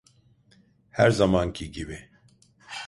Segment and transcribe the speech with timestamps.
[0.89, 2.09] Her zamanki gibi.